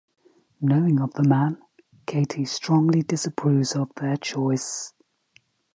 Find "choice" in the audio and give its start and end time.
4.17-4.95